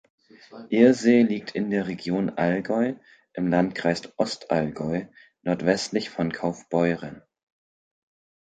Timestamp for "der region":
1.69-2.31